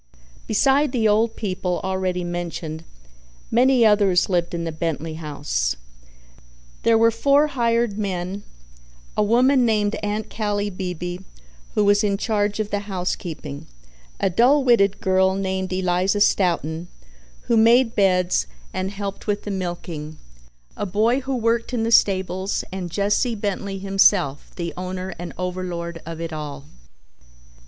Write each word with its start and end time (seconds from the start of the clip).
Besides 0.47 0.93
the 0.93 1.07
old 1.07 1.35
people, 1.35 1.79
already 1.83 2.23
mentioned, 2.23 2.85
many 3.51 3.85
others 3.85 4.29
lived 4.29 4.55
in 4.55 4.63
the 4.63 4.71
Bentley 4.71 5.13
house. 5.13 5.75
There 6.81 6.97
were 6.97 7.11
four 7.11 7.45
hired 7.49 7.99
men, 7.99 8.41
a 9.15 9.21
woman 9.21 9.63
named 9.63 9.93
Aunt 10.01 10.27
Callie 10.35 10.71
Beebe, 10.71 11.19
who 11.75 11.85
was 11.85 12.03
in 12.03 12.17
charge 12.17 12.59
of 12.59 12.71
the 12.71 12.89
housekeeping, 12.89 13.67
a 14.19 14.27
dull 14.31 14.63
witted 14.63 15.01
girl 15.01 15.35
named 15.35 15.71
Eliza 15.71 16.19
Stoughton, 16.21 16.87
who 17.41 17.55
made 17.55 17.93
beds 17.93 18.47
and 18.73 18.89
helped 18.89 19.27
with 19.27 19.43
the 19.43 19.51
milking, 19.51 20.17
a 20.75 20.87
boy 20.87 21.19
who 21.21 21.35
worked 21.35 21.75
in 21.75 21.83
the 21.83 21.91
stables, 21.91 22.63
and 22.71 22.89
Jesse 22.89 23.35
Bentley 23.35 23.77
himself, 23.77 24.49
the 24.55 24.73
owner 24.75 25.13
and 25.19 25.31
overlord 25.37 26.01
of 26.07 26.19
it 26.19 26.33
all. 26.33 26.65